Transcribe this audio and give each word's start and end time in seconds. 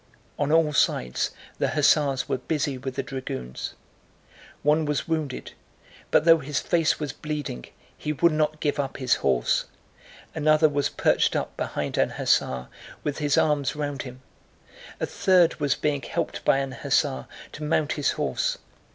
On 0.39 0.51
all 0.51 0.73
sides, 0.73 1.29
the 1.59 1.67
hussars 1.67 2.27
were 2.27 2.39
busy 2.39 2.75
with 2.75 2.95
the 2.95 3.03
dragoons; 3.03 3.75
one 4.63 4.83
was 4.83 5.07
wounded, 5.07 5.51
but 6.09 6.25
though 6.25 6.39
his 6.39 6.59
face 6.59 6.99
was 6.99 7.13
bleeding, 7.13 7.67
he 7.95 8.11
would 8.11 8.31
not 8.31 8.59
give 8.59 8.79
up 8.79 8.97
his 8.97 9.17
horse; 9.21 9.65
another 10.33 10.67
was 10.67 10.89
perched 10.89 11.35
up 11.35 11.55
behind 11.55 11.99
an 11.99 12.09
hussar 12.17 12.67
with 13.03 13.19
his 13.19 13.37
arms 13.37 13.75
round 13.75 14.01
him; 14.01 14.23
a 14.99 15.05
third 15.05 15.59
was 15.59 15.75
being 15.75 16.01
helped 16.01 16.43
by 16.43 16.57
an 16.57 16.71
hussar 16.71 17.27
to 17.51 17.61
mount 17.63 17.91
his 17.91 18.13
horse. 18.13 18.57